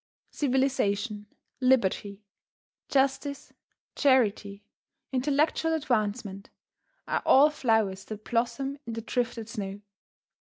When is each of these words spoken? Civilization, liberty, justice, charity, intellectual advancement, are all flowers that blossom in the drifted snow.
Civilization, 0.31 1.27
liberty, 1.59 2.23
justice, 2.89 3.53
charity, 3.95 4.63
intellectual 5.11 5.73
advancement, 5.75 6.49
are 7.07 7.21
all 7.23 7.51
flowers 7.51 8.03
that 8.05 8.25
blossom 8.25 8.79
in 8.87 8.93
the 8.93 9.01
drifted 9.01 9.47
snow. 9.47 9.79